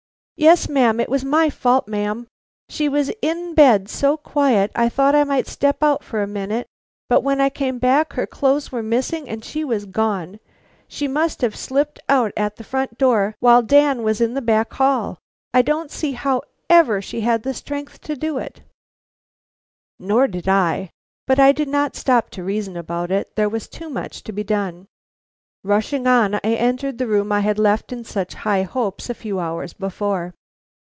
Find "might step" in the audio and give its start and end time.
5.23-5.83